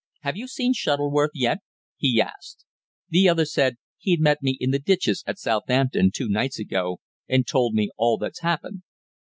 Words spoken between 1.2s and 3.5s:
yet?' he asked. The other